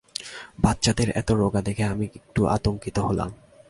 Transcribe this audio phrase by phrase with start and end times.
[0.59, 3.29] বাচ্চাদের এত রোগা দেখে আমি একটু আতঙ্কিত হলাম।